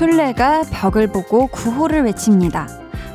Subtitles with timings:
[0.00, 2.66] 술래가 벽을 보고 구호를 외칩니다.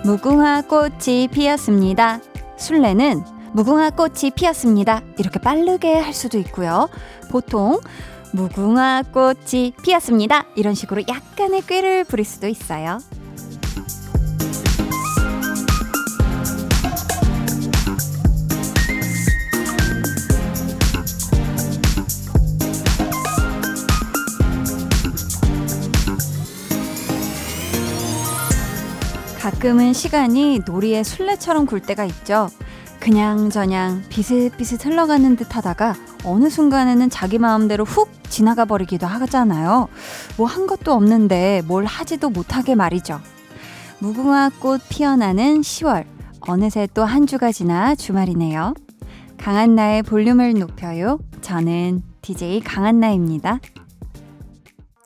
[0.04, 2.20] 무궁화 꽃이 피었습니다.
[2.58, 3.24] 술래는
[3.54, 5.02] 무궁화 꽃이 피었습니다.
[5.18, 6.88] 이렇게 빠르게 할 수도 있고요.
[7.32, 7.80] 보통
[8.36, 10.44] 무궁화 꽃이 피었습니다.
[10.56, 13.00] 이런 식으로 약간의 꾀를 부릴 수도 있어요.
[29.40, 32.50] 가끔은 시간이 놀이의 술래처럼 굴 때가 있죠.
[33.00, 39.88] 그냥 저냥 비슷비슷 흘러가는 듯 하다가 어느 순간에는 자기 마음대로 훅 지나가 버리기도 하잖아요.
[40.38, 43.20] 뭐 한 것도 없는데 뭘 하지도 못하게 말이죠.
[44.00, 46.06] 무궁화 꽃 피어나는 10월.
[46.42, 48.74] 어느새 또 한 주가 지나 주말이네요.
[49.38, 51.20] 강한나의 볼륨을 높여요.
[51.42, 53.60] 저는 DJ 강한나입니다.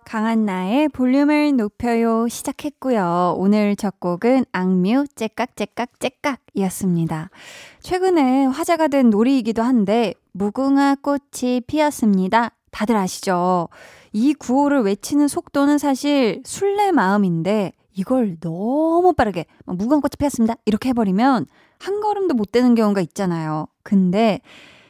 [0.05, 3.35] 강한나의 볼륨을 높여요 시작했고요.
[3.37, 7.29] 오늘 첫 곡은 악뮤 째깍째깍째깍이었습니다.
[7.81, 12.51] 최근에 화제가 된 놀이이기도 한데 무궁화 꽃이 피었습니다.
[12.71, 13.69] 다들 아시죠?
[14.13, 20.55] 이 구호를 외치는 속도는 사실 술래 마음인데 이걸 너무 빠르게 무궁화 꽃이 피었습니다.
[20.65, 21.45] 이렇게 해버리면
[21.79, 23.67] 한 걸음도 못 되는 경우가 있잖아요.
[23.83, 24.41] 근데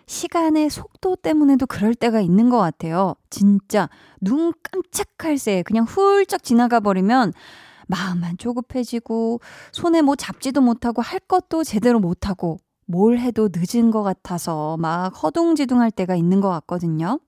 [0.05, 3.15] 시간의 속도 때문에도 그럴 때가 있는 것 같아요.
[3.29, 7.31] 진짜 눈 깜짝할 새 그냥 훌쩍 지나가 버리면
[7.87, 9.39] 마음만 조급해지고
[9.71, 12.59] 손에 뭐 잡지도 못하고 할 것도 제대로 못하고
[12.91, 17.19] 뭘 해도 늦은 것 같아서 막 허둥지둥할 때가 있는 것 같거든요.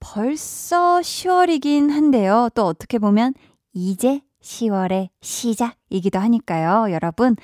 [0.00, 2.48] 벌써 10월이긴 한데요.
[2.56, 3.34] 또 어떻게 보면
[3.72, 6.92] 이제 10월의 시작이기도 하니까요.
[6.92, 7.36] 여러분,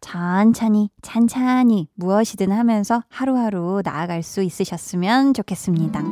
[0.00, 6.04] 천천히, 찬찬히 무엇이든 하면서 하루하루 나아갈 수 있으셨으면 좋겠습니다.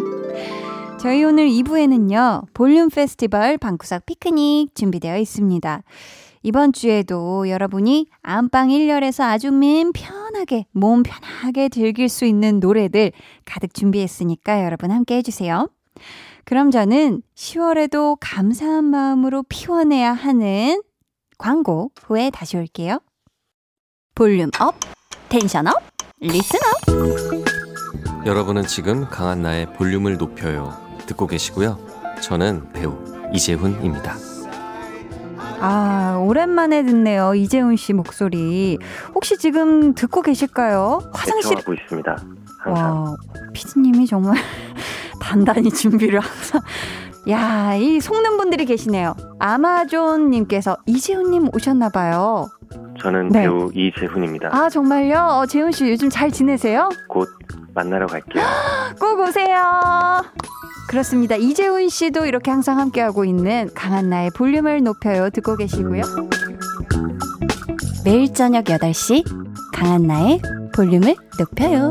[0.98, 5.84] 저희 오늘 2부에는요, 볼륨 페스티벌 방구석 피크닉 준비되어 있습니다.
[6.44, 13.12] 이번 주에도 여러분이 안방 1열에서 아주 맘 편하게, 몸 편하게 즐길 수 있는 노래들
[13.47, 15.71] 가득 준비했으니까 여러분 함께 해주세요.
[16.44, 20.82] 그럼 저는 10월에도 감사한 마음으로 피워내야 하는
[21.38, 23.00] 광고 후에 다시 올게요.
[24.14, 24.75] volume up,
[25.30, 25.82] tension up,
[26.20, 26.60] Listen
[26.92, 28.26] up.
[28.26, 30.76] 여러분은 지금 강한나의 볼륨을 높여요.
[31.06, 31.78] 듣고 계시고요.
[32.22, 32.99] 저는 배우
[33.32, 34.33] 이재훈입니다.
[35.60, 37.34] 아, 오랜만에 듣네요.
[37.34, 38.78] 이재훈 씨 목소리.
[39.15, 41.00] 혹시 지금 듣고 계실까요?
[41.12, 42.16] 화장실 하고 있습니다.
[42.60, 43.04] 항상.
[43.04, 43.16] 와,
[43.53, 44.37] 피디님이 정말
[45.20, 46.60] 단단히 준비를 항상.
[47.31, 49.14] 야, 이 속는 분들이 계시네요.
[49.38, 52.48] 아마존님께서 이재훈님 오셨나봐요.
[53.00, 53.43] 저는 네.
[53.43, 54.50] 배우 이재훈입니다.
[54.53, 55.19] 아, 정말요?
[55.19, 56.88] 어, 재훈 씨 요즘 잘 지내세요?
[57.09, 57.28] 곧
[57.74, 58.42] 만나러 갈게요.
[59.00, 60.22] 꼭 오세요.
[60.88, 61.34] 그렇습니다.
[61.34, 65.30] 이재훈 씨도 이렇게 항상 함께하고 있는 강한 나의 볼륨을 높여요.
[65.30, 66.02] 듣고 계시고요.
[68.04, 69.24] 매일 저녁 8시
[69.72, 70.40] 강한 나의
[70.74, 71.88] 볼륨을 높여요.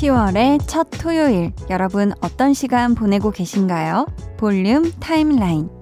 [0.00, 4.06] 10월의 첫 토요일, 여러분 어떤 시간 보내고 계신가요?
[4.38, 5.79] 볼륨 타임라인.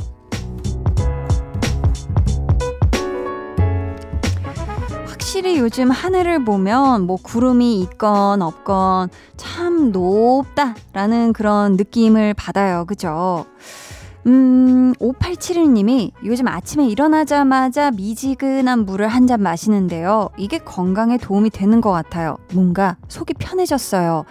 [5.39, 12.85] 확실히 요즘 하늘을 보면 뭐 구름이 있건 없건 참 높다라는 그런 느낌을 받아요.
[12.87, 13.47] 그죠?
[14.27, 20.31] 음, 5871님이 요즘 아침에 일어나자마자 미지근한 물을 한 잔 마시는데요.
[20.39, 22.37] 이게 건강에 도움이 되는 것 같아요.
[22.53, 24.25] 뭔가 속이 편해졌어요.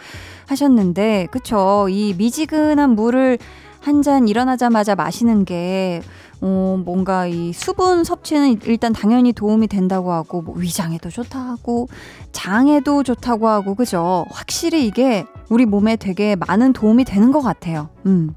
[0.47, 1.87] 하셨는데, 그쵸.
[1.89, 3.37] 이 미지근한 물을
[3.79, 6.01] 한 잔 일어나자마자 마시는 게,
[6.41, 11.87] 어, 뭔가 이 수분 섭취는 일단 당연히 도움이 된다고 하고, 뭐 위장에도 좋다 하고,
[12.31, 14.25] 장에도 좋다고 하고, 그죠.
[14.29, 17.89] 확실히 이게 우리 몸에 되게 많은 도움이 되는 것 같아요.
[18.05, 18.35] 음.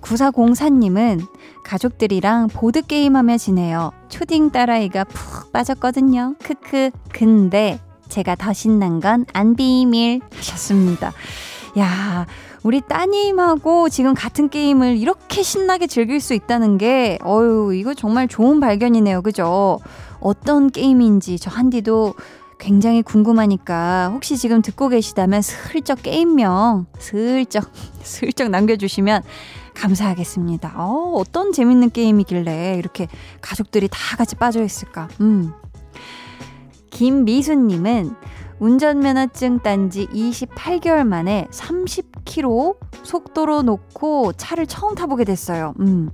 [0.00, 1.26] 9404님은
[1.64, 3.92] 가족들이랑 보드게임하며 지내요.
[4.08, 6.34] 초딩 딸아이가 푹 빠졌거든요.
[6.42, 6.90] 크크.
[7.12, 7.78] 근데
[8.08, 11.12] 제가 더 신난 건 안 비밀 하셨습니다.
[11.78, 12.26] 야,
[12.62, 18.60] 우리 따님하고 지금 같은 게임을 이렇게 신나게 즐길 수 있다는 게, 어유 이거 정말 좋은
[18.60, 19.22] 발견이네요.
[19.22, 19.78] 그죠?
[20.20, 22.14] 어떤 게임인지 저 한디도
[22.58, 27.70] 굉장히 궁금하니까 혹시 지금 듣고 계시다면 슬쩍 게임명 슬쩍
[28.04, 29.22] 슬쩍 남겨주시면
[29.74, 30.74] 감사하겠습니다.
[30.76, 33.08] 어, 어떤 재밌는 게임이길래 이렇게
[33.40, 35.08] 가족들이 다 같이 빠져 있을까?
[35.22, 35.54] 음.
[36.90, 38.14] 김미수님은
[38.60, 45.74] 운전면허증 딴지 28개월 만에 30km 속도로 놓고 차를 처음 타보게 됐어요.
[45.80, 46.10] 음.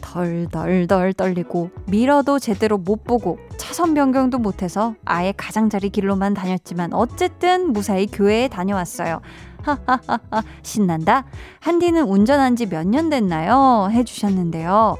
[0.00, 8.06] 덜덜덜 떨리고 밀어도 제대로 못 보고 차선 변경도 못해서 아예 가장자리 길로만 다녔지만 어쨌든 무사히
[8.06, 9.20] 교회에 다녀왔어요.
[9.62, 11.24] 하하하하 신난다.
[11.60, 13.88] 한디는 운전한 지 몇 년 됐나요?
[13.90, 14.96] 해주셨는데요.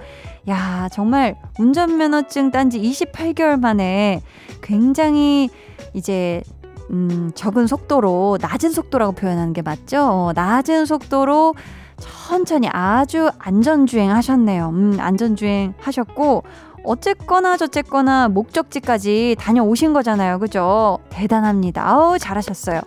[0.49, 4.21] 야 정말 운전면허증 딴 지 28개월 만에
[4.63, 5.49] 굉장히
[5.95, 6.43] 이제
[6.91, 10.03] 음, 적은 속도로 낮은 속도라고 표현하는 게 맞죠?
[10.03, 11.55] 어, 낮은 속도로
[11.99, 14.69] 천천히 아주 안전주행 하셨네요.
[14.69, 16.45] 음, 안전주행 하셨고,
[16.85, 20.39] 어쨌거나 저쨌거나 목적지까지 다녀오신 거잖아요.
[20.39, 20.99] 그죠?
[21.11, 21.87] 대단합니다.
[21.87, 22.81] 아우, 잘하셨어요.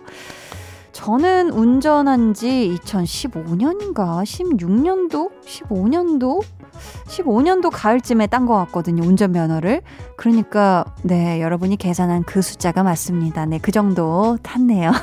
[0.92, 4.22] 저는 운전한 지 2015년인가?
[4.24, 5.30] 16년도?
[5.44, 6.42] 15년도?
[7.06, 9.02] 15년도 가을쯤에 딴 것 같거든요.
[9.02, 9.82] 운전면허를.
[10.16, 13.46] 그러니까, 네, 여러분이 계산한 그 숫자가 맞습니다.
[13.46, 14.92] 네, 그 정도 탔네요.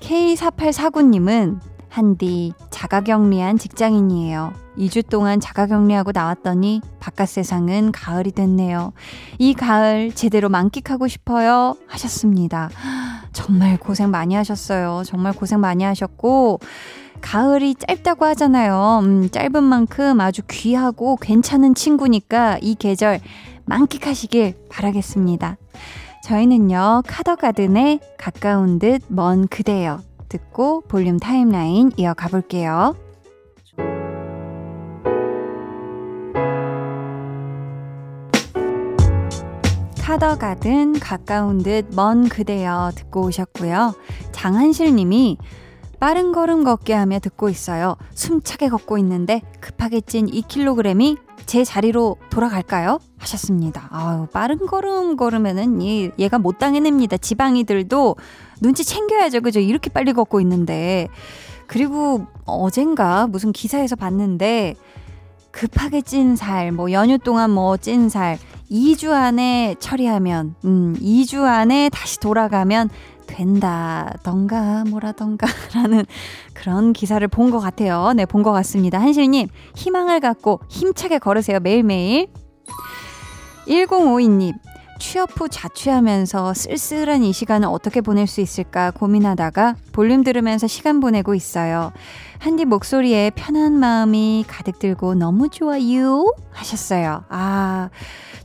[0.00, 4.52] K4849님은 한디 자가격리한 직장인이에요.
[4.78, 8.92] 2주 동안 자가격리하고 나왔더니 바깥 세상은 가을이 됐네요.
[9.38, 11.76] 이 가을 제대로 만끽하고 싶어요.
[11.88, 12.70] 하셨습니다.
[13.32, 15.02] 정말 고생 많이 하셨어요.
[15.04, 16.60] 정말 고생 많이 하셨고,
[17.20, 19.00] 가을이 짧다고 하잖아요.
[19.02, 23.20] 음, 짧은 만큼 아주 귀하고 괜찮은 친구니까 이 계절
[23.66, 25.56] 만끽하시길 바라겠습니다.
[26.24, 32.94] 저희는요, 카더가든의 가까운 듯 먼 그대여 듣고 볼륨 타임라인 이어가 볼게요.
[40.02, 43.94] 카더가든 가까운 듯 먼 그대여 듣고 오셨고요.
[44.32, 45.36] 장한실 님이
[46.00, 47.96] 빠른 걸음 걷게 하며 듣고 있어요.
[48.14, 52.98] 숨차게 걷고 있는데 급하게 찐 2kg이 제 자리로 돌아갈까요?
[53.18, 53.88] 하셨습니다.
[53.90, 57.16] 아유, 빠른 걸음 걸으면은 얘, 얘가 못 당해냅니다.
[57.16, 58.16] 지방이들도
[58.60, 59.40] 눈치 챙겨야죠.
[59.40, 59.58] 그죠?
[59.60, 61.08] 이렇게 빨리 걷고 있는데.
[61.66, 64.74] 그리고 어젠가 무슨 기사에서 봤는데
[65.50, 68.38] 급하게 찐 살, 뭐 연휴 동안 뭐 찐 살,
[68.70, 72.90] 2주 안에 처리하면, 음, 2주 안에 다시 돌아가면
[73.28, 76.04] 된다던가 뭐라던가 라는
[76.54, 78.12] 그런 기사를 본 것 같아요.
[78.16, 79.00] 네, 본 것 같습니다.
[79.00, 81.60] 한실님, 희망을 갖고 힘차게 걸으세요.
[81.60, 82.26] 매일매일.
[83.66, 84.54] 1052님,
[84.98, 91.34] 취업 후 자취하면서 쓸쓸한 이 시간을 어떻게 보낼 수 있을까 고민하다가 볼륨 들으면서 시간 보내고
[91.34, 91.92] 있어요.
[92.38, 97.24] 한디 목소리에 편한 마음이 가득 들고 너무 좋아요 하셨어요.
[97.28, 97.90] 아,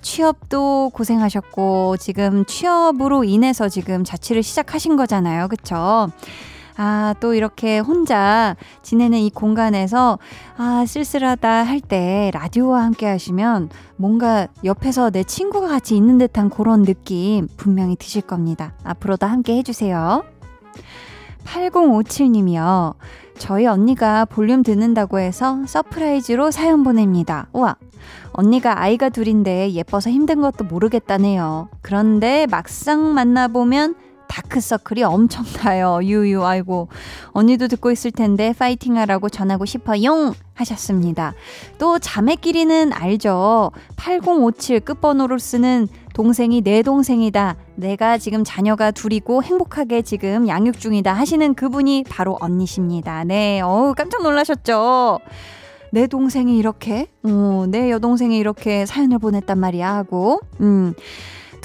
[0.01, 5.47] 취업도 고생하셨고 지금 취업으로 인해서 지금 자취를 시작하신 거잖아요.
[5.47, 6.09] 그쵸?
[6.75, 10.17] 아, 또 이렇게 혼자 지내는 이 공간에서
[10.57, 16.83] 아, 쓸쓸하다 할 때 라디오와 함께 하시면 뭔가 옆에서 내 친구가 같이 있는 듯한 그런
[16.83, 18.73] 느낌 분명히 드실 겁니다.
[18.83, 20.23] 앞으로도 함께 해주세요.
[21.45, 22.95] 8057님이요.
[23.37, 27.47] 저희 언니가 볼륨 듣는다고 해서 surprise로 사연 보냅니다.
[27.53, 27.75] 우와.
[28.31, 31.69] 언니가 아이가 둘인데 예뻐서 힘든 것도 모르겠다네요.
[31.81, 33.95] 그런데 막상 만나보면
[34.33, 35.99] 다크서클이 엄청나요.
[36.01, 36.87] 유유, 아이고.
[37.33, 40.33] 언니도 듣고 있을 텐데 파이팅 하라고 전하고 싶어용!
[40.55, 41.33] 하셨습니다.
[41.77, 43.71] 또 자매끼리는 알죠.
[43.95, 47.57] 8057 끝번호로 쓰는 동생이 내 동생이다.
[47.75, 51.13] 내가 지금 자녀가 둘이고 행복하게 지금 양육 중이다.
[51.13, 53.23] 하시는 그분이 바로 언니십니다.
[53.25, 55.19] 네, 어우, 깜짝 놀라셨죠?
[55.91, 60.95] 내 동생이 이렇게, 어, 내 여동생이 이렇게 사연을 보냈단 말이야 하고, 음.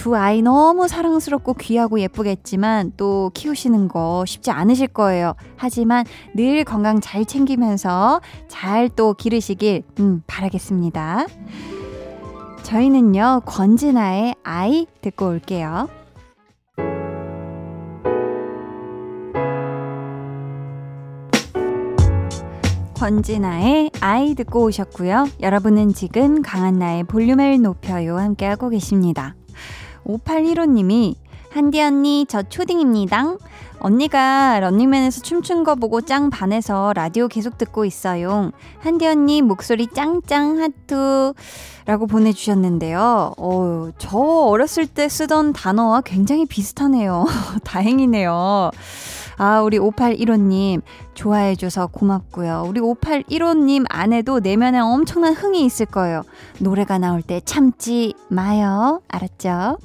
[0.08, 5.34] 두 아이 너무 사랑스럽고 귀하고 예쁘겠지만 또 키우시는 거 쉽지 않으실 거예요.
[5.56, 11.26] 하지만 늘 건강 잘 챙기면서 잘 또 기르시길 음, 바라겠습니다.
[12.62, 15.90] 저희는요, 권진아의 아이 듣고 올게요.
[22.94, 25.28] 권진아의 아이 듣고 오셨고요.
[25.42, 29.34] 여러분은 지금 강한나의 볼륨을 높여요 함께하고 계십니다.
[30.08, 31.14] 5815님이
[31.50, 33.36] 한디 언니 저 초딩입니다.
[33.80, 38.50] 언니가 런닝맨에서 춤춘 거 보고 짱 반해서 라디오 계속 듣고 있어요.
[38.80, 41.32] 한디 언니 목소리 짱짱 하트
[41.86, 43.34] 라고 보내주셨는데요.
[43.38, 47.26] 어, 저 어렸을 때 쓰던 단어와 굉장히 비슷하네요.
[47.64, 48.70] 다행이네요.
[49.40, 50.82] 아, 우리 5815님,
[51.14, 52.64] 좋아해줘서 고맙고요.
[52.66, 56.22] 우리 5815님 안에도 내면에 엄청난 흥이 있을 거예요.
[56.58, 59.00] 노래가 나올 때 참지 마요.
[59.06, 59.78] 알았죠?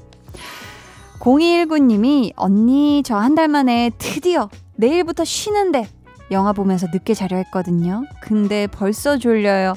[1.20, 5.88] 0219님이 언니 저 한 달 만에 드디어 내일부터 쉬는데
[6.32, 8.04] 영화 보면서 늦게 자려 했거든요.
[8.22, 9.74] 근데 벌써 졸려요.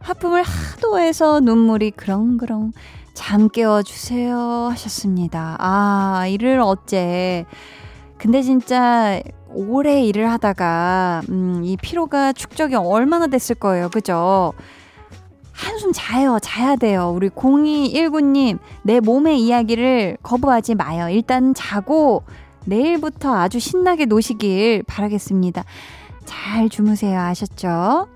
[0.00, 2.72] 하품을 하도 해서 눈물이 그렁그렁
[3.14, 5.56] 잠 깨워주세요 하셨습니다.
[5.58, 7.44] 아, 일을 어째.
[8.18, 13.88] 근데 진짜 오래 일을 하다가, 음, 이 피로가 축적이 얼마나 됐을 거예요.
[13.88, 14.52] 그죠?
[15.56, 16.38] 한숨 자요.
[16.40, 17.12] 자야 돼요.
[17.14, 21.08] 우리 0219님, 내 몸의 이야기를 거부하지 마요.
[21.08, 22.24] 일단 자고
[22.66, 25.64] 내일부터 아주 신나게 노시길 바라겠습니다.
[26.24, 27.20] 잘 주무세요.
[27.20, 28.08] 아셨죠?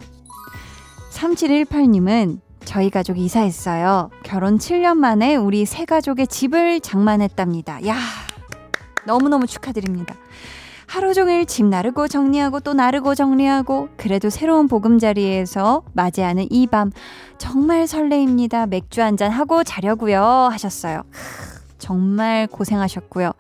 [1.13, 4.11] 3718님은 저희 가족 이사했어요.
[4.23, 7.87] 결혼 7년 만에 우리 세 가족의 집을 장만했답니다.
[7.87, 7.97] 야
[9.07, 10.15] 너무너무 축하드립니다.
[10.91, 16.91] 하루 종일 집 나르고 정리하고 또 나르고 정리하고 그래도 새로운 보금자리에서 맞이하는 이 밤
[17.39, 18.67] 정말 설레입니다.
[18.67, 20.21] 맥주 한 잔 하고 자려고요
[20.51, 21.03] 하셨어요.
[21.79, 23.31] 정말 고생하셨고요.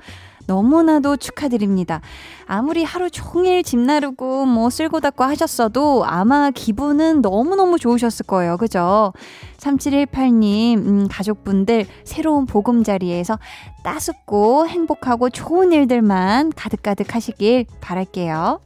[0.50, 2.00] 너무나도 축하드립니다.
[2.44, 8.56] 아무리 하루 종일 집 나르고 뭐 쓸고 닦고 하셨어도 아마 기분은 너무너무 좋으셨을 거예요.
[8.56, 9.12] 그죠?
[9.58, 13.38] 3718님, 음, 가족분들 새로운 보금자리에서
[13.84, 18.60] 따숩고 행복하고 좋은 일들만 가득가득 하시길 바랄게요.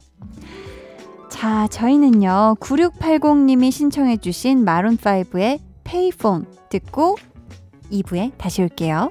[1.29, 7.19] 자, 저희는요, 9680님이 신청해주신 마룬5의 페이폰 듣고
[7.93, 9.11] 2부에 다시 올게요.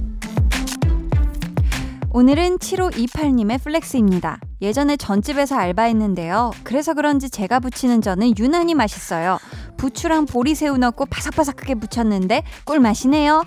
[2.13, 4.37] 오늘은 7528님의 flex입니다.
[4.61, 6.51] 예전에 전집에서 알바했는데요.
[6.63, 9.39] 그래서 그런지 제가 부치는 전은 유난히 맛있어요.
[9.77, 13.45] 부추랑 보리새우 넣고 바삭바삭하게 부쳤는데 꿀맛이네요.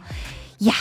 [0.66, 0.72] 야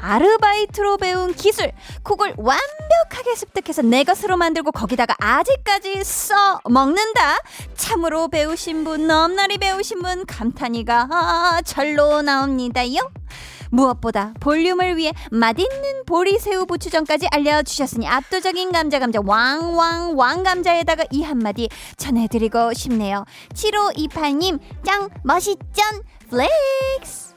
[0.00, 1.70] 아르바이트로 배운 기술
[2.02, 7.36] 그걸 완벽하게 습득해서 내 것으로 만들고 거기다가 아직까지 써 먹는다
[7.74, 13.00] 참으로 배우신 분 넘나리 배우신 분 감탄이가 아, 절로 나옵니다요
[13.70, 22.74] 무엇보다 볼륨을 위해 맛있는 보리새우 부추전까지 알려주셨으니 압도적인 감자 감자 왕왕 왕감자에다가 이 한마디 전해드리고
[22.74, 27.28] 싶네요 7528님 짱 멋있전 flex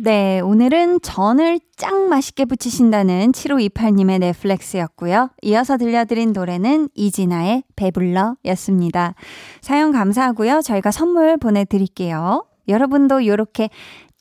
[0.00, 5.30] 네, 오늘은 전을 짱 맛있게 부치신다는 7528님의 네 flex였고요.
[5.42, 9.14] 이어서 들려드린 노래는 이진아의 배불러 였습니다.
[9.60, 10.60] 사연 감사하고요.
[10.62, 12.44] 저희가 선물 보내드릴게요.
[12.68, 13.70] 여러분도 이렇게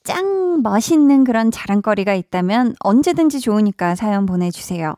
[0.07, 4.95] 짱 멋있는 그런 자랑거리가 있다면 언제든지 좋으니까 사연 보내주세요.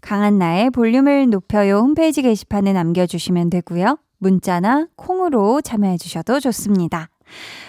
[0.00, 3.98] 강한 나의 볼륨을 높여요 홈페이지 게시판에 남겨주시면 되고요.
[4.18, 7.08] 문자나 콩으로 참여해주셔도 좋습니다.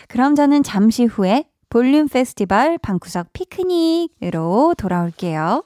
[0.08, 5.66] 그럼 저는 잠시 후에 볼륨 페스티벌 방구석 피크닉으로 돌아올게요.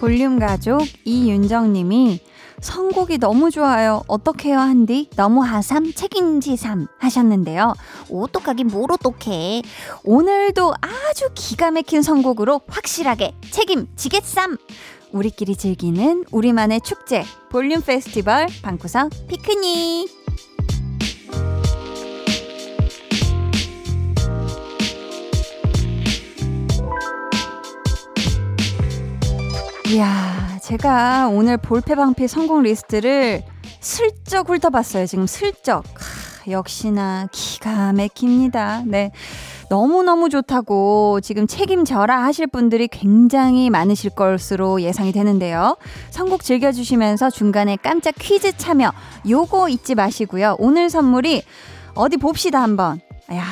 [0.00, 2.20] 볼륨 가족 이윤정님이
[2.60, 4.02] 선곡이 너무 좋아요.
[4.06, 5.10] 어떡해요 한디?
[5.14, 7.74] 너무 하삼 책임지삼 하셨는데요.
[8.10, 9.62] 어떡하긴 뭘 어떡해.
[10.04, 14.56] 오늘도 아주 기가 막힌 선곡으로 확실하게 책임지겠삼.
[15.12, 20.19] 우리끼리 즐기는 우리만의 축제 볼륨 페스티벌 방구석 피크닉.
[29.92, 33.42] 이야, 제가 오늘 볼페방피 선곡 리스트를
[33.80, 35.06] 슬쩍 훑어봤어요.
[35.06, 35.84] 지금 슬쩍.
[35.84, 38.84] 하, 역시나 기가 막힙니다.
[38.86, 39.10] 네.
[39.68, 45.76] 너무너무 좋다고 지금 책임져라 하실 분들이 굉장히 많으실 것으로 예상이 되는데요.
[46.10, 48.92] 선곡 즐겨주시면서 중간에 깜짝 퀴즈 참여
[49.28, 50.54] 요거 잊지 마시고요.
[50.60, 51.42] 오늘 선물이
[51.94, 53.00] 어디 봅시다 한번.
[53.32, 53.44] 야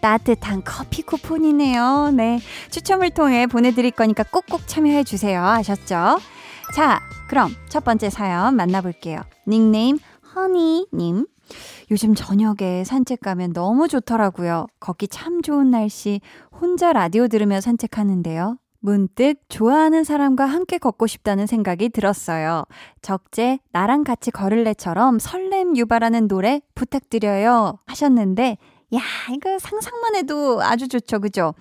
[0.00, 2.12] 따뜻한 커피 쿠폰이네요.
[2.14, 2.40] 네.
[2.70, 5.44] 추첨을 통해 보내드릴 거니까 꼭꼭 참여해주세요.
[5.44, 6.18] 아셨죠?
[6.74, 9.20] 자, 그럼 첫 번째 사연 만나볼게요.
[9.46, 9.98] 닉네임
[10.34, 11.26] 허니님.
[11.90, 14.66] 요즘 저녁에 산책 가면 너무 좋더라고요.
[14.78, 16.20] 걷기 참 좋은 날씨,
[16.60, 18.56] 혼자 라디오 들으며 산책하는데요.
[18.78, 22.64] 문득 좋아하는 사람과 함께 걷고 싶다는 생각이 들었어요.
[23.02, 27.78] 적재, 나랑 같이 걸을래처럼 설렘 유발하는 노래 부탁드려요.
[27.86, 28.56] 하셨는데,
[28.94, 29.00] 야,
[29.32, 31.20] 이거 상상만 해도 아주 좋죠.
[31.20, 31.54] 그죠?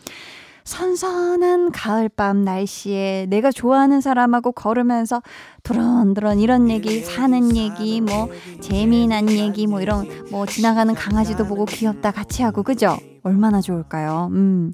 [0.64, 5.22] 선선한 가을밤 날씨에 내가 좋아하는 사람하고 걸으면서
[5.64, 8.30] 두런두런 이런 얘기, 사는 얘기, 뭐
[8.62, 12.98] 재미난 얘기, 뭐 이런 뭐 지나가는 강아지도 보고 귀엽다 같이 하고 그죠?
[13.24, 14.30] 얼마나 좋을까요?
[14.32, 14.74] 음.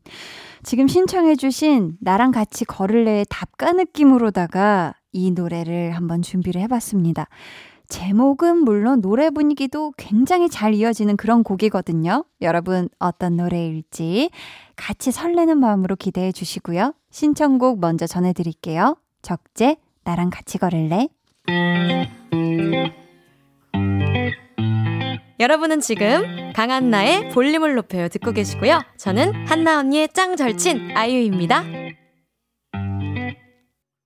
[0.64, 7.28] 지금 신청해 주신 나랑 같이 걸을래의 답가 느낌으로다가 이 노래를 한번 준비를 해 봤습니다.
[7.88, 12.26] 제목은 물론 노래 분위기도 굉장히 잘 이어지는 그런 곡이거든요.
[12.42, 14.30] 여러분 어떤 노래일지
[14.76, 16.94] 같이 설레는 마음으로 기대해 주시고요.
[17.12, 18.98] 신청곡 먼저 전해드릴게요.
[19.22, 21.08] 적재 나랑 같이 걸을래?
[25.40, 28.82] 여러분은 지금 강한나의 볼륨을 높여요 듣고 계시고요.
[28.98, 31.64] 저는 한나 언니의 짱 절친 아이유입니다.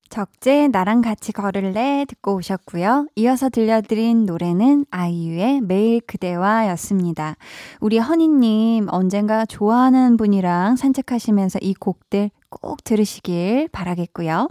[0.09, 3.07] 적재 나랑 같이 걸을래 듣고 오셨고요.
[3.15, 7.35] 이어서 들려드린 노래는 아이유의 매일 그대와 였습니다.
[7.79, 14.47] 우리 허니님 언젠가 좋아하는 분이랑 산책하시면서 이 곡들 꼭 들으시길 바라겠고요.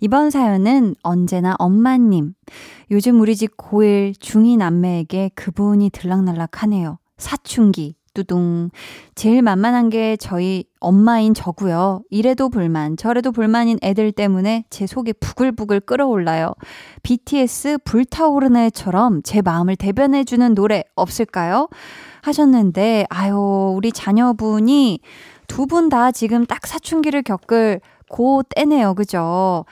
[0.00, 2.34] 이번 사연은 언제나 엄마님.
[2.90, 6.98] 요즘 우리 집 고1 중2 남매에게 그분이 들락날락 하네요.
[7.18, 8.70] 사춘기, 뚜둥.
[9.14, 12.02] 제일 만만한 게 저희 엄마인 저고요.
[12.10, 16.54] 이래도 불만, 저래도 불만인 애들 때문에 제 속이 부글부글 끓어올라요.
[17.02, 21.68] BTS 불타오르네처럼 제 마음을 대변해주는 노래 없을까요?
[22.22, 23.36] 하셨는데, 아유,
[23.76, 25.00] 우리 자녀분이
[25.48, 28.94] 두 분 다 지금 딱 사춘기를 겪을 고 때네요.
[28.94, 29.64] 그죠?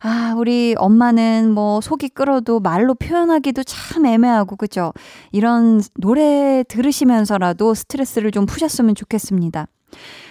[0.00, 4.92] 아, 우리 엄마는 뭐 속이 끓어도 말로 표현하기도 참 애매하고, 그죠?
[5.32, 9.66] 이런 노래 들으시면서라도 스트레스를 좀 푸셨으면 좋겠습니다.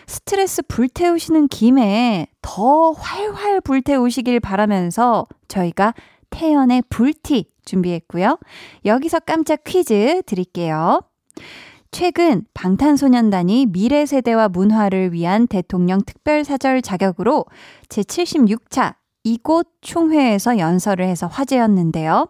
[0.06, 5.94] 스트레스 불태우시는 김에 더 활활 불태우시길 바라면서 저희가
[6.30, 8.38] 태연의 불티 준비했고요.
[8.86, 11.02] 여기서 깜짝 퀴즈 드릴게요.
[11.92, 17.46] 최근 방탄소년단이 미래 세대와 문화를 위한 대통령 특별사절 자격으로
[17.90, 22.28] 제76차 이곳 총회에서 연설을 해서 화제였는데요.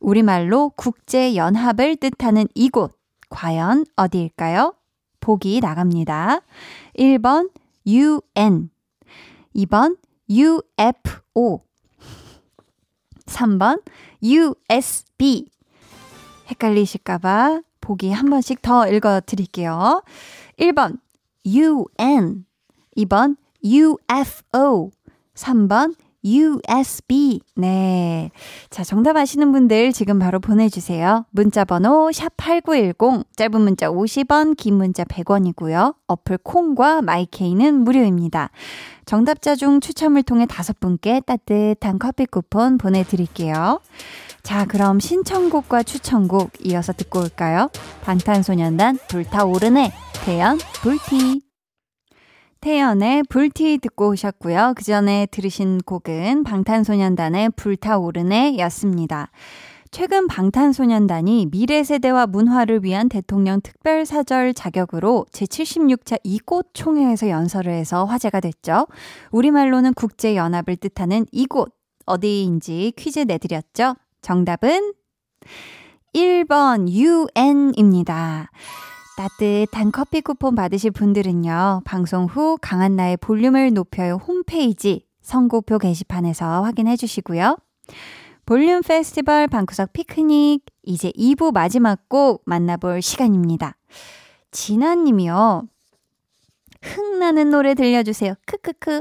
[0.00, 2.98] 우리말로 국제연합을 뜻하는 이곳,
[3.30, 4.74] 과연 어디일까요?
[5.20, 6.40] 보기 나갑니다.
[6.98, 7.50] 1번
[7.86, 8.70] UN,
[9.56, 9.96] 2번
[10.28, 11.62] UFO,
[13.26, 13.82] 3번
[14.22, 15.46] USB.
[16.50, 20.02] 헷갈리실까봐 보기 한 번씩 더 읽어 드릴게요.
[20.58, 20.98] 1번
[21.46, 22.44] UN,
[22.96, 24.90] 2번 UFO,
[25.34, 27.40] 3번 USB.
[27.54, 28.30] 네.
[28.70, 31.26] 자, 정답 아시는 분들 지금 바로 보내주세요.
[31.30, 35.94] 문자 번호 샵8910, 짧은 문자 50원, 긴 문자 100원이고요.
[36.06, 38.50] 어플 콩과 마이케이는 무료입니다.
[39.04, 43.80] 정답자 중 추첨을 통해 다섯 분께 따뜻한 커피 쿠폰 보내드릴게요.
[44.42, 47.70] 자, 그럼 신청곡과 추천곡 이어서 듣고 올까요?
[48.02, 49.92] 방탄소년단 불타오르네,
[50.24, 51.43] 태연, 불티.
[52.64, 54.72] 태연의 불티 듣고 오셨고요.
[54.74, 59.30] 그 전에 들으신 곡은 방탄소년단의 불타오르네 였습니다.
[59.90, 68.40] 최근 방탄소년단이 미래 세대와 문화를 위한 대통령 특별사절 자격으로 제76차 이곳 총회에서 연설을 해서 화제가
[68.40, 68.86] 됐죠.
[69.30, 71.68] 우리말로는 국제연합을 뜻하는 이곳,
[72.06, 73.94] 어디인지 퀴즈 내드렸죠.
[74.22, 74.94] 정답은
[76.14, 78.48] 1번 UN입니다.
[79.16, 87.56] 따뜻한 커피 쿠폰 받으실 분들은요, 방송 후 강한나의 볼륨을 높여요 홈페이지 선곡표 게시판에서 확인해 주시고요.
[88.44, 93.76] 볼륨 페스티벌 방구석 피크닉, 이제 2부 마지막 곡 만나볼 시간입니다.
[94.50, 95.62] 진아님이요.
[96.82, 98.34] 흥나는 노래 들려주세요.
[98.46, 99.00] 크크크.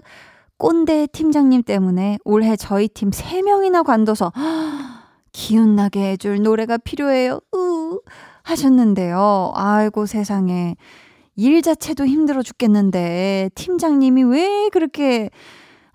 [0.58, 4.32] 꼰대 팀장님 때문에 올해 저희 팀 3명이나 관둬서
[5.34, 7.42] 기운나게 해줄 노래가 필요해요.
[7.54, 8.00] 으.
[8.44, 9.52] 하셨는데요.
[9.56, 10.76] 아이고 세상에.
[11.36, 15.32] 일 자체도 힘들어 죽겠는데 팀장님이 왜 그렇게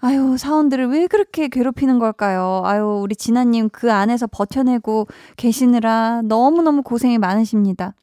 [0.00, 2.62] 아유 사원들을 왜 그렇게 괴롭히는 걸까요?
[2.64, 5.06] 아유 우리 진아님 그 안에서 버텨내고
[5.36, 7.94] 계시느라 너무너무 고생이 많으십니다.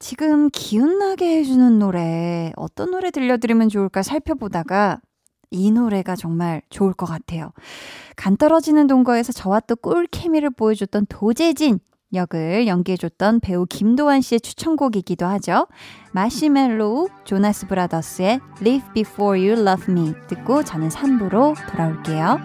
[0.00, 5.00] 지금 기운나게 해주는 노래 어떤 노래 들려드리면 좋을까 살펴보다가
[5.50, 7.52] 이 노래가 정말 좋을 것 같아요.
[8.16, 11.80] 간 떨어지는 동거에서 저와 또 꿀케미를 보여줬던 도재진
[12.12, 15.66] 역을 연기해줬던 배우 김도환 씨의 추천곡이기도 하죠.
[16.12, 22.38] 마시멜로우, 조나스 브라더스의 Live Before You Love Me 듣고 저는 3부로 돌아올게요.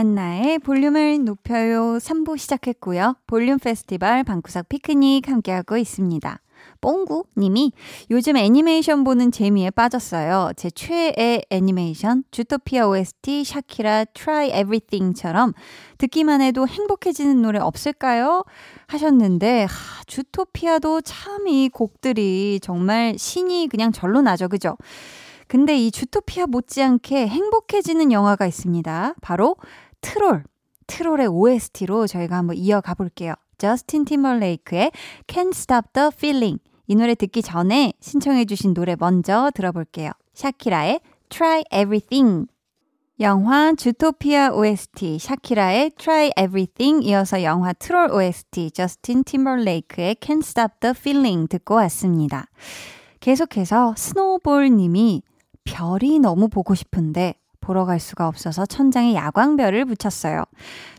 [0.00, 3.16] 강한나의 볼륨을 높여요 3부 시작했고요.
[3.26, 6.40] 볼륨 페스티벌 방구석 피크닉 함께하고 있습니다.
[6.80, 7.72] 뽕구 님이
[8.10, 10.52] 요즘 애니메이션 보는 재미에 빠졌어요.
[10.56, 15.52] 제 최애 애니메이션 주토피아 OST 샤키라 Try Everything처럼
[15.98, 18.44] 듣기만 해도 행복해지는 노래 없을까요?
[18.86, 24.48] 하셨는데 하, 주토피아도 참 이 곡들이 정말 신이 그냥 절로 나죠.
[24.48, 24.76] 그죠?
[25.50, 29.14] 근데 이 주토피아 못지않게 행복해지는 영화가 있습니다.
[29.20, 29.56] 바로
[30.00, 30.44] 트롤.
[30.86, 33.34] 트롤의 OST로 저희가 한번 이어가 볼게요.
[33.58, 34.90] 저스틴 티머레이크의
[35.26, 36.58] Can't Stop the Feeling.
[36.86, 40.10] 이 노래 듣기 전에 신청해주신 노래 먼저 들어볼게요.
[40.34, 42.46] 샤키라의 Try Everything.
[43.20, 50.94] 영화 주토피아 OST 샤키라의 Try Everything 이어서 영화 트롤 OST 저스틴 팀벌레이크의 Can't Stop the
[50.96, 52.46] Feeling 듣고 왔습니다.
[53.20, 55.22] 계속해서 스노우볼 님이
[55.64, 60.44] 별이 너무 보고 싶은데 보러 갈 수가 없어서 천장에 야광별을 붙였어요.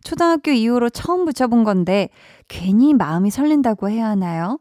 [0.04, 2.10] 초등학교 이후로 처음 붙여본 건데
[2.48, 4.60] 괜히 마음이 설렌다고 해야 하나요?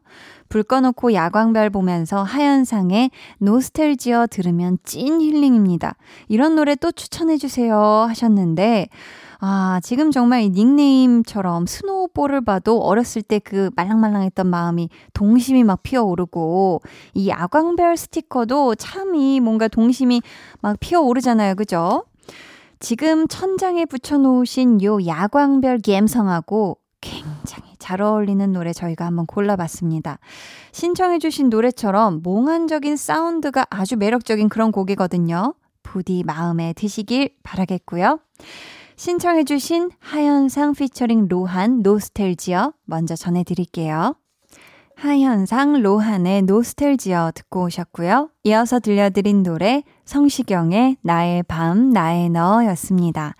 [0.49, 5.95] 불 꺼놓고 야광별 보면서 하현상의 노스텔지어 들으면 찐 힐링입니다.
[6.27, 8.89] 이런 노래 또 추천해주세요 하셨는데
[9.43, 16.81] 아, 지금 정말 이 닉네임처럼 스노우볼을 봐도 어렸을 때 그 말랑말랑했던 마음이 동심이 막 피어오르고
[17.15, 20.21] 이 야광별 스티커도 참 이 뭔가 동심이
[20.61, 21.55] 막 피어오르잖아요.
[21.55, 22.05] 그죠?
[22.79, 30.19] 지금 천장에 붙여놓으신 요 야광별 감성하고 굉장히 잘 어울리는 노래 저희가 한번 골라봤습니다.
[30.71, 35.55] 신청해주신 노래처럼 몽환적인 사운드가 아주 매력적인 그런 곡이거든요.
[35.81, 38.19] 부디 마음에 드시길 바라겠고요.
[39.01, 44.13] 신청해주신 하현상 피처링 로한 노스텔지어 먼저 전해드릴게요.
[44.95, 48.29] 하현상 로한의 노스텔지어 듣고 오셨고요.
[48.43, 53.33] 이어서 들려드린 노래 성시경의 나의 밤 나의 너였습니다.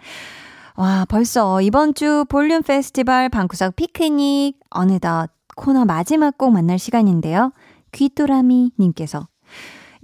[0.78, 7.54] 와 벌써 이번 주 볼륨 페스티벌 방구석 피크닉 어느덧 코너 마지막 곡 만날 시간인데요.
[7.92, 9.28] 귀뚜라미 님께서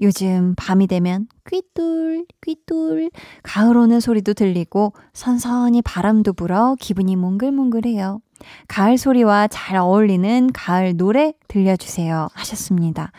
[0.02, 3.10] 요즘 밤이 되면 퀴뚤, 퀴뚤,
[3.44, 8.22] 가을 오는 소리도 들리고 선선히 바람도 불어 기분이 몽글몽글해요.
[8.68, 12.28] 가을 소리와 잘 어울리는 가을 노래 들려주세요.
[12.34, 13.12] 하셨습니다.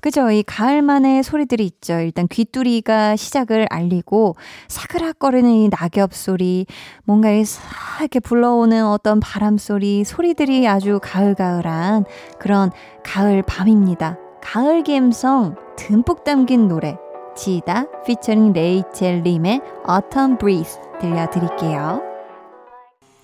[0.00, 0.30] 그죠?
[0.30, 2.00] 이 가을만의 소리들이 있죠.
[2.00, 4.34] 일단 귀뚜리가 시작을 알리고
[4.68, 6.66] 사그락거리는 이 낙엽 소리,
[7.04, 12.04] 뭔가 이렇게 불러오는 어떤 바람 소리, 소리들이 아주 가을가을한
[12.38, 12.70] 그런
[13.04, 14.18] 가을 밤입니다.
[14.44, 16.96] 가을 감성 듬뿍 담긴 노래
[17.34, 22.02] 지다 피처링 레이첼 림의 Autumn Breeze 들려드릴게요.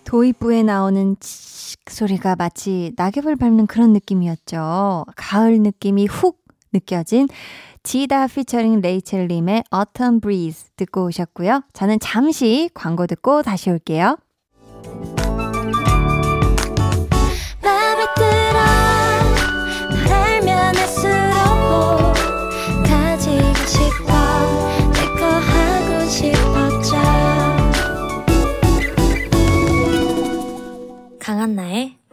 [0.05, 5.05] 도입부에 나오는 칙 소리가 마치 낙엽을 밟는 그런 느낌이었죠.
[5.15, 6.39] 가을 느낌이 훅
[6.73, 7.29] 느껴진
[7.83, 11.63] 지다 피처링 레이첼 림의 Autumn Breeze 듣고 오셨고요.
[11.75, 14.17] 저는 잠시 광고 듣고 다시 올게요.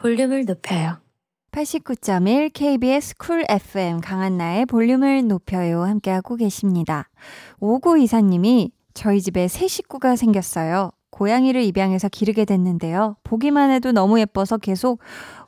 [0.08, 1.00] 볼륨을 높여요
[1.52, 7.10] 89.1 KBS 쿨 FM 강한나의 볼륨을 높여요 함께하고 계십니다.
[7.60, 10.92] 5924님이 저희 집에 새 식구가 생겼어요.
[11.10, 13.18] 고양이를 입양해서 기르게 됐는데요.
[13.26, 15.02] 보기만 해도 너무 예뻐서 계속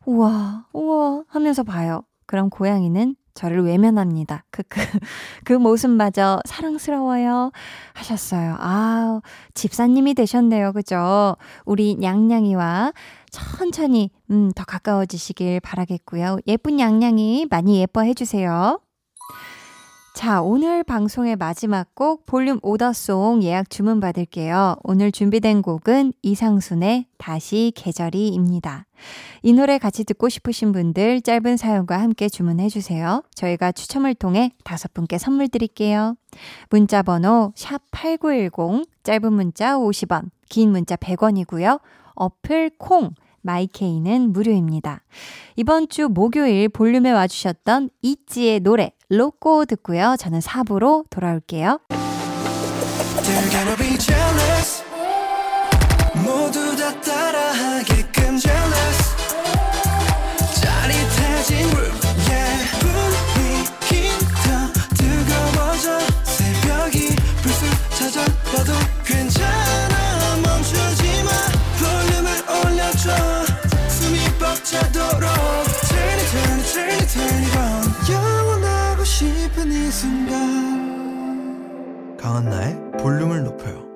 [0.05, 2.01] 우와 우와 하면서 봐요.
[2.25, 4.43] 그럼 고양이는 저를 외면합니다.
[4.51, 4.81] 크크.
[5.45, 7.51] 그 모습마저 사랑스러워요.
[7.93, 8.57] 하셨어요.
[8.59, 9.21] 아,
[9.53, 10.73] 집사님이 되셨네요.
[10.73, 11.37] 그죠?
[11.63, 12.91] 우리 냥냥이와
[13.31, 16.39] 천천히, 음, 더 가까워지시길 바라겠고요.
[16.47, 18.79] 예쁜 냥냥이 많이 예뻐해 주세요.
[20.19, 24.75] 자, 오늘 방송의 마지막 곡 볼륨 오더송 예약 주문 받을게요.
[24.83, 28.85] 오늘 준비된 곡은 이상순의 다시 계절이입니다.
[29.43, 33.23] 이 노래 같이 듣고 싶으신 분들 짧은 사연과 함께 주문해 주세요.
[33.33, 36.15] 저희가 추첨을 통해 다섯 분께 선물 드릴게요.
[36.69, 41.79] 문자 번호 샵 8910 짧은 문자 50원, 긴 문자 100원이고요.
[42.19, 45.01] 어플 콩 마이케이는 무료입니다.
[45.55, 50.15] 이번 주 목요일 볼륨에 와주셨던 이지의 노래 로꼬 듣고요.
[50.19, 51.79] 저는 4부로 돌아올게요.
[82.29, 83.89] 강한나의 볼륨을 높여요.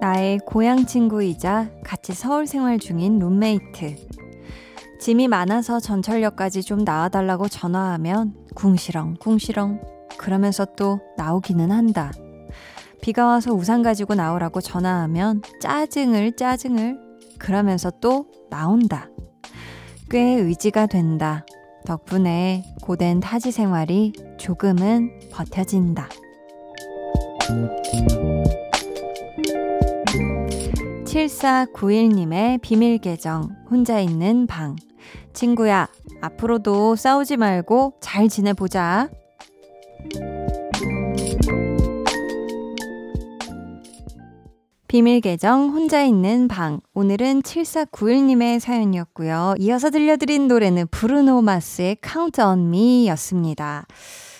[0.00, 3.96] 나의 고향 친구이자 같이 서울 생활 중인 룸메이트.
[5.00, 9.80] 짐이 많아서 전철역까지 좀 나와달라고 전화하면 궁시렁 궁시렁
[10.18, 12.12] 그러면서 또 나오기는 한다.
[13.00, 16.98] 비가 와서 우산 가지고 나오라고 전화하면 짜증을 짜증을
[17.38, 19.08] 그러면서 또 나온다.
[20.10, 21.46] 꽤 의지가 된다.
[21.86, 26.10] 덕분에 고된 타지 생활이 조금은 버텨진다.
[31.06, 34.76] 7491님의 비밀 계정, 혼자 있는 방.
[35.40, 35.88] 친구야,
[36.20, 39.08] 앞으로도 싸우지 말고 잘 지내보자.
[44.86, 46.80] 비밀 계정 혼자 있는 방.
[46.92, 49.54] 오늘은 7491님의 사연이었고요.
[49.60, 53.86] 이어서 들려드린 노래는 브루노 마스의 Count on Me 였습니다.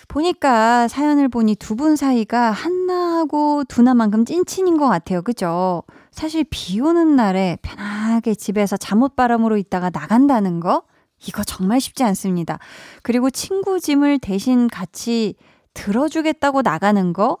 [0.07, 5.23] 보니까 사연을 보니 두 분 사이가 한나하고 두나만큼 찐친인 것 같아요.
[5.23, 5.81] 그죠?
[6.11, 10.83] 사실 비 오는 날에 편하게 집에서 잠옷바람으로 있다가 나간다는 거?
[11.27, 12.59] 이거 정말 쉽지 않습니다.
[13.03, 15.35] 그리고 친구 짐을 대신 같이
[15.73, 17.37] 들어주겠다고 나가는 거?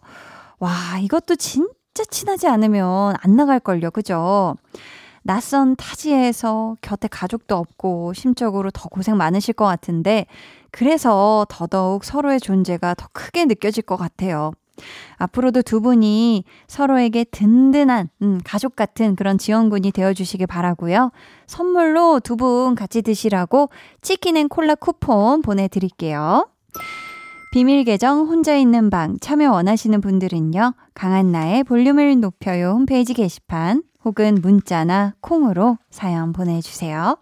[0.59, 3.91] 와, 이것도 진짜 친하지 않으면 안 나갈걸요.
[3.91, 4.55] 그죠?
[5.23, 10.25] 낯선 타지에서 곁에 가족도 없고 심적으로 더 고생 많으실 것 같은데
[10.71, 14.51] 그래서 더더욱 서로의 존재가 더 크게 느껴질 것 같아요.
[15.17, 21.11] 앞으로도 두 분이 서로에게 든든한 음, 가족 같은 그런 지원군이 되어주시길 바라고요.
[21.47, 23.69] 선물로 두 분 같이 드시라고
[24.01, 26.47] 치킨 and 콜라 쿠폰 보내드릴게요.
[27.51, 30.73] 비밀 계정 혼자 있는 방 참여 원하시는 분들은요.
[30.93, 37.17] 강한나의 볼륨을 높여요 홈페이지 게시판 혹은 문자나 콩으로 사연 보내주세요.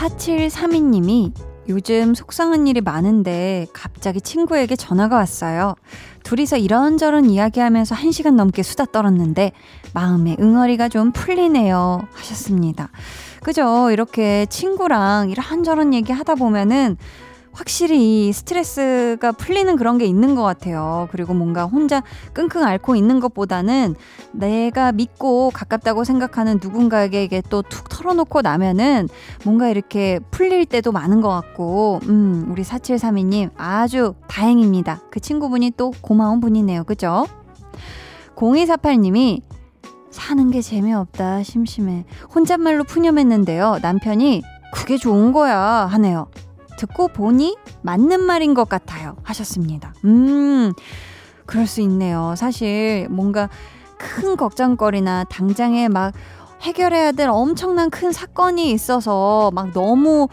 [0.00, 1.32] 4732님이
[1.68, 5.74] 요즘 속상한 일이 많은데 갑자기 친구에게 전화가 왔어요.
[6.22, 9.52] 둘이서 이런저런 이야기하면서 1시간 넘게 수다 떨었는데
[9.92, 12.00] 마음의 응어리가 좀 풀리네요.
[12.14, 12.88] 하셨습니다.
[13.42, 13.90] 그죠?
[13.90, 16.96] 이렇게 친구랑 이런저런 얘기 하다 보면은
[17.52, 21.08] 확실히 이 스트레스가 풀리는 그런 게 있는 것 같아요.
[21.10, 23.96] 그리고 뭔가 혼자 끙끙 앓고 있는 것보다는
[24.32, 29.08] 내가 믿고 가깝다고 생각하는 누군가에게 또 툭 털어놓고 나면은
[29.44, 35.02] 뭔가 이렇게 풀릴 때도 많은 것 같고, 음, 우리 4732님 아주 다행입니다.
[35.10, 36.84] 그 친구분이 또 고마운 분이네요.
[36.84, 37.26] 그죠?
[38.36, 39.42] 0248님이
[40.10, 42.04] 사는 게 재미없다, 심심해.
[42.34, 43.78] 혼잣말로 푸념했는데요.
[43.82, 46.28] 남편이 그게 좋은 거야 하네요.
[46.80, 49.16] 듣고 보니 맞는 말인 것 같아요.
[49.22, 49.92] 하셨습니다.
[50.06, 50.72] 음,
[51.44, 52.34] 그럴 수 있네요.
[52.36, 53.50] 사실 뭔가
[53.98, 56.14] 큰 걱정거리나 당장에 막
[56.62, 60.28] 해결해야 될 엄청난 큰 사건이 있어서 막 너무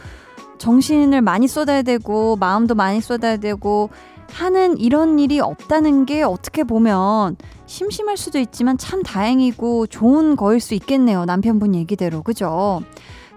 [0.57, 3.89] 정신을 많이 쏟아야 되고 마음도 많이 쏟아야 되고
[4.31, 10.73] 하는 이런 일이 없다는 게 어떻게 보면 심심할 수도 있지만 참 다행이고 좋은 거일 수
[10.75, 11.25] 있겠네요.
[11.25, 12.23] 남편분 얘기대로.
[12.23, 12.81] 그죠?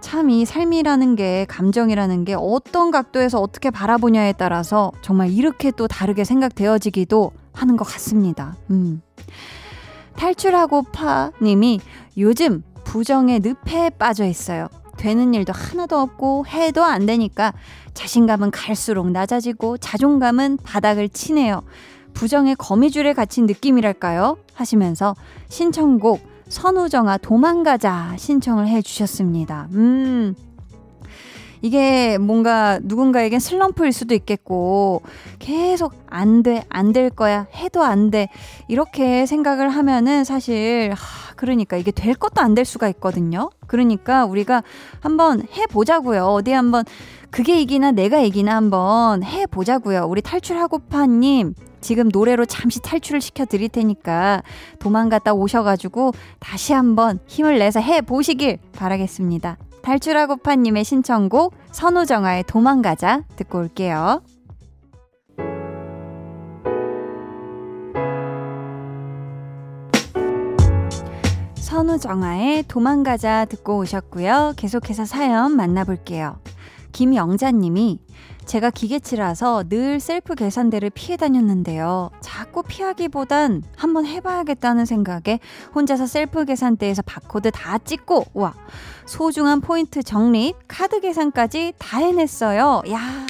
[0.00, 6.24] 참 이 삶이라는 게 감정이라는 게 어떤 각도에서 어떻게 바라보냐에 따라서 정말 이렇게 또 다르게
[6.24, 8.56] 생각되어지기도 하는 것 같습니다.
[8.70, 9.02] 음.
[10.16, 11.80] 탈출하고 파 님이
[12.18, 14.68] 요즘 부정의 늪에 빠져 있어요.
[14.96, 17.54] 되는 일도 하나도 없고 해도 안 되니까
[17.94, 21.62] 자신감은 갈수록 낮아지고 자존감은 바닥을 치네요.
[22.12, 24.36] 부정의 거미줄에 갇힌 느낌이랄까요?
[24.52, 25.14] 하시면서
[25.48, 29.68] 신청곡 선우정아 도망가자 신청을 해 주셨습니다.
[29.72, 30.34] 음.
[31.62, 35.02] 이게 뭔가 누군가에겐 슬럼프일 수도 있겠고
[35.38, 38.28] 계속 안 돼, 안 될 거야, 해도 안 돼.
[38.66, 43.50] 이렇게 생각을 하면은 사실, 하, 그러니까 이게 될 것도 안 될 수가 있거든요.
[43.66, 44.62] 그러니까 우리가
[45.00, 46.24] 한번 해 보자고요.
[46.28, 46.84] 어디 한번
[47.30, 50.06] 그게 이기나 내가 이기나 한번 해보자고요.
[50.08, 54.42] 우리 탈출하고파님, 지금 노래로 잠시 탈출을 시켜 드릴 테니까
[54.80, 59.56] 도망갔다 오셔가지고 다시 한번 힘을 내서 해보시길 바라겠습니다.
[59.82, 64.22] 탈출하고파님의 신청곡 선우정아의 도망가자 듣고 올게요.
[71.54, 74.54] 선우정아의 도망가자 듣고 오셨고요.
[74.56, 76.36] 계속해서 사연 만나볼게요.
[76.92, 77.98] 김영자님이
[78.46, 82.10] 제가 기계치라서 늘 셀프 계산대를 피해 다녔는데요.
[82.20, 85.38] 자꾸 피하기보단 한번 해봐야겠다는 생각에
[85.74, 88.54] 혼자서 셀프 계산대에서 바코드 다 찍고, 와,
[89.06, 92.82] 소중한 포인트 적립, 카드 계산까지 다 해냈어요.
[92.90, 93.26] 야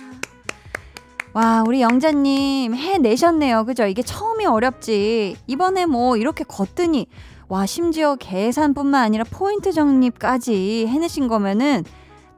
[1.32, 3.64] 와, 우리 영자님 해내셨네요.
[3.64, 3.86] 그죠?
[3.86, 5.36] 이게 처음이 어렵지.
[5.46, 7.06] 이번에 뭐 이렇게 걷더니,
[7.48, 11.84] 와, 심지어 계산뿐만 아니라 포인트 정립까지 해내신 거면은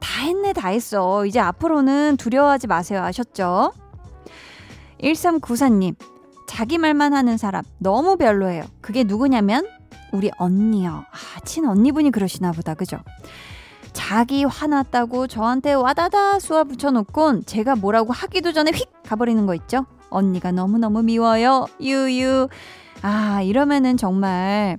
[0.03, 1.25] 다 했네, 다 했어.
[1.25, 3.01] 이제 앞으로는 두려워하지 마세요.
[3.01, 3.71] 아셨죠?
[5.01, 5.95] 1394님,
[6.45, 8.65] 자기 말만 하는 사람 너무 별로예요.
[8.81, 9.65] 그게 누구냐면,
[10.11, 11.05] 우리 언니요.
[11.09, 12.73] 아, 친 언니분이 그러시나 보다.
[12.73, 12.97] 그죠?
[13.93, 19.85] 자기 화났다고 저한테 와다다 쏘아 붙여놓곤 제가 뭐라고 하기도 전에 휙 가버리는 거 있죠?
[20.09, 21.65] 언니가 너무너무 미워요.
[21.79, 22.49] 유유.
[23.03, 24.77] 아, 이러면은 정말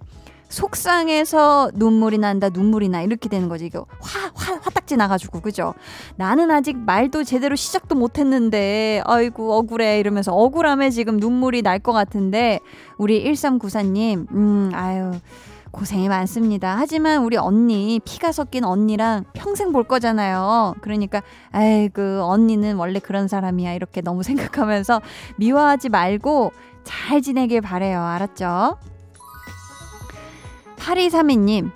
[0.55, 3.03] 속상해서 눈물이 난다, 눈물이 나.
[3.03, 3.67] 이렇게 되는 거지.
[3.67, 5.75] 이거 화, 화, 화딱지 나가지고, 그죠?
[6.17, 9.99] 나는 아직 말도 제대로 시작도 못 했는데, 아이고, 억울해.
[10.01, 12.61] 이러면서 억울함에 지금 눈물이 날 것 같은데,
[12.99, 15.13] 우리 1394님, 음, 아유.
[15.73, 16.77] 고생이 많습니다.
[16.79, 20.77] 하지만 우리 언니, 피가 섞인 언니랑 평생 볼 거잖아요.
[20.81, 23.73] 그러니까, 아이고, 언니는 원래 그런 사람이야.
[23.73, 24.23] 이렇게 너무
[24.63, 25.01] 생각하면서
[25.37, 26.53] 미워하지 말고
[26.85, 28.01] 잘 지내길 바래요.
[28.01, 28.77] 알았죠?
[30.85, 31.71] 8232님,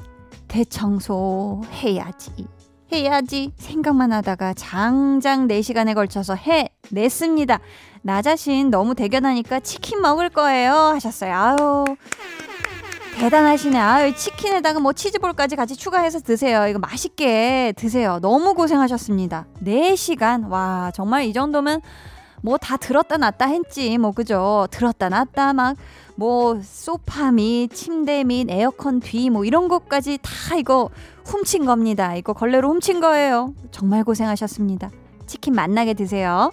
[0.49, 2.47] 대청소 해야지.
[2.93, 3.53] 해야지.
[3.57, 7.59] 생각만 하다가 장장 4시간에 걸쳐서 해냈습니다.
[8.03, 10.73] 나 자신 너무 대견하니까 치킨 먹을 거예요.
[10.75, 11.35] 하셨어요.
[11.35, 11.85] 아유.
[13.19, 13.79] 대단하시네.
[13.79, 16.67] 아유, 치킨에다가 뭐 치즈볼까지 같이 추가해서 드세요.
[16.69, 18.19] 이거 맛있게 드세요.
[18.21, 19.47] 너무 고생하셨습니다.
[19.65, 20.49] 4시간.
[20.51, 21.81] 와, 정말 이 정도면
[22.43, 23.97] 뭐 다 들었다 놨다 했지.
[23.99, 24.69] 뭐, 그죠?
[24.71, 25.77] 들었다 놨다 막,
[26.19, 30.91] 뭐, 소파 및 침대 및 에어컨 뒤 뭐 이런 것까지 다 이거
[31.25, 32.17] 훔친 겁니다.
[32.17, 33.55] 이거 걸레로 훔친 거예요.
[33.71, 34.91] 정말 고생하셨습니다.
[35.27, 36.51] 치킨 맛나게 드세요.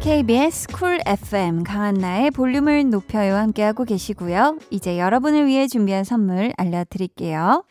[0.00, 4.58] KBS 쿨 FM 강한나의 볼륨을 높여요 함께하고 계시고요.
[4.70, 7.62] 이제 여러분을 위해 준비한 선물 알려드릴게요.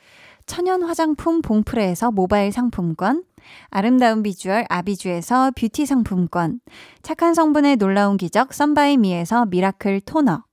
[0.46, 3.24] 천연 화장품 봉프레에서 모바일 상품권,
[3.70, 6.60] 아름다운 비주얼 아비주에서 뷰티 상품권,
[7.02, 10.44] 착한 성분의 놀라운 기적 썬바이미에서 미라클 토너,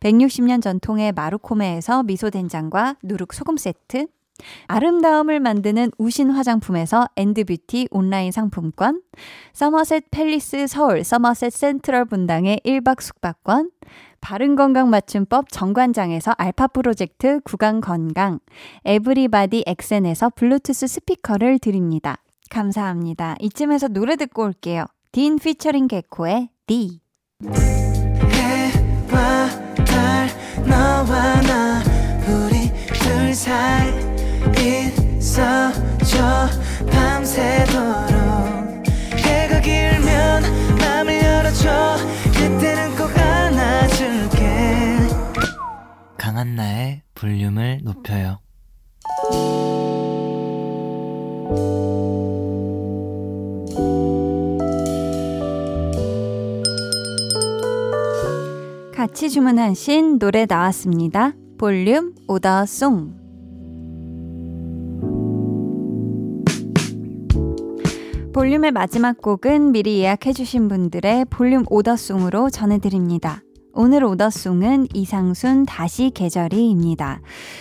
[0.00, 4.06] 160년 전통의 마루코메에서 미소된장과 누룩소금 세트,
[4.66, 9.00] 아름다움을 만드는 우신 화장품에서 엔드뷰티 온라인 상품권,
[9.52, 13.70] 서머셋 팰리스 서울 서머셋 센트럴 분당의 1박 숙박권,
[14.20, 18.40] 바른건강 맞춤법 정관장에서 알파 프로젝트 구강 건강,
[18.84, 22.23] 에브리바디 엑센에서 블루투스 스피커를 드립니다.
[22.54, 23.34] 감사합니다.
[23.40, 24.86] 이쯤에서 노래 듣고 올게요.
[25.10, 27.00] 딘 피처링 개코의 D.
[28.32, 29.48] 해와
[29.84, 30.28] 달
[30.64, 31.82] 너와 나
[32.28, 33.90] 우리 둘 사이
[35.18, 36.48] 있어줘
[36.92, 38.14] 밤새도록
[39.18, 40.42] 해가 길면
[40.78, 41.96] 맘을 열어줘
[42.34, 44.98] 그때는 꼭 안아줄게
[46.16, 48.38] 강한나의 볼륨을 높여요.
[59.14, 61.34] 같이 주문하신 노래 나왔습니다.
[61.56, 63.14] 볼륨 오더송.
[68.32, 73.40] 볼륨의 마지막 곡은 미리 예약해주신 분들의 볼륨 오더송으로 전해드립니다.
[73.72, 77.20] 오늘 오더송은 이상순 다시 계절이입니다.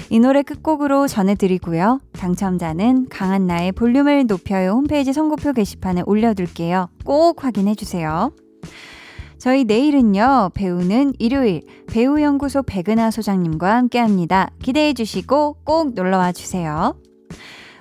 [0.10, 2.00] 이 노래 끝곡으로 전해드리고요.
[2.14, 6.90] 당첨자는 강한나의 볼륨을 높여요 홈페이지 선고표 게시판에 올려둘게요.
[7.06, 8.32] 꼭 확인해주세요.
[9.44, 14.50] 저희 내일은요, 배우는 일요일, 배우연구소 백은하 소장님과 함께 합니다.
[14.62, 16.96] 기대해 주시고 꼭 놀러와 주세요.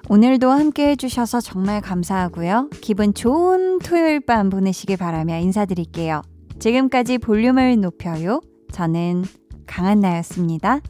[0.09, 2.71] 오늘도 함께 해주셔서 정말 감사하고요.
[2.81, 6.23] 기분 좋은 토요일 밤 보내시길 바라며 인사드릴게요.
[6.59, 8.41] 지금까지 볼륨을 높여요.
[8.73, 9.23] 저는
[9.69, 10.81] 강한나였습니다.